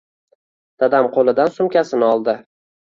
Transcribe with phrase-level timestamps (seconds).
[0.85, 2.41] Dadam koʻlidan soʻmkasini oldi.